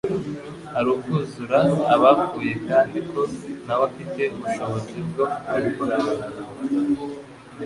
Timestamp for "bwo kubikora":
5.09-5.97